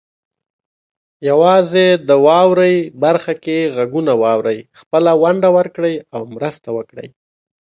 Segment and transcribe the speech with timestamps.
[1.29, 7.09] یوازې د "واورئ" برخه کې غږونه واورئ، خپله ونډه ورکړئ او مرسته وکړئ.